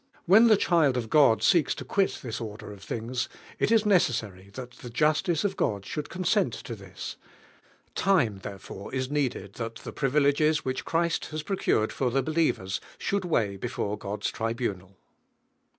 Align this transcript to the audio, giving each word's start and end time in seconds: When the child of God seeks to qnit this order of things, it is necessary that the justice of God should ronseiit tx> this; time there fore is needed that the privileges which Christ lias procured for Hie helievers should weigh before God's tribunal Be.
When 0.25 0.47
the 0.47 0.57
child 0.57 0.97
of 0.97 1.11
God 1.11 1.43
seeks 1.43 1.75
to 1.75 1.85
qnit 1.85 2.21
this 2.21 2.41
order 2.41 2.73
of 2.73 2.81
things, 2.81 3.29
it 3.59 3.71
is 3.71 3.85
necessary 3.85 4.49
that 4.55 4.71
the 4.79 4.89
justice 4.89 5.43
of 5.43 5.55
God 5.55 5.85
should 5.85 6.05
ronseiit 6.09 6.63
tx> 6.63 6.75
this; 6.75 7.17
time 7.93 8.39
there 8.39 8.57
fore 8.57 8.91
is 8.95 9.11
needed 9.11 9.53
that 9.61 9.75
the 9.75 9.93
privileges 9.93 10.65
which 10.65 10.85
Christ 10.85 11.29
lias 11.31 11.43
procured 11.43 11.93
for 11.93 12.09
Hie 12.09 12.23
helievers 12.23 12.79
should 12.97 13.25
weigh 13.25 13.57
before 13.57 13.95
God's 13.95 14.31
tribunal 14.31 14.87
Be. 14.87 14.95